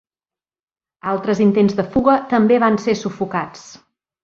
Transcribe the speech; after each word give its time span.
Altres 1.11 1.43
intents 1.45 1.77
de 1.81 1.87
fuga 1.97 2.17
també 2.33 2.59
van 2.65 2.83
ser 2.87 2.99
sufocats. 3.05 3.71